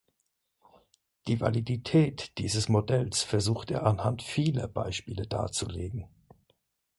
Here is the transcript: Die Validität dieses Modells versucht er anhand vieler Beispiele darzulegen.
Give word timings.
Die 1.27 1.39
Validität 1.39 2.35
dieses 2.39 2.69
Modells 2.69 3.21
versucht 3.21 3.69
er 3.69 3.85
anhand 3.85 4.23
vieler 4.23 4.67
Beispiele 4.67 5.27
darzulegen. 5.27 6.07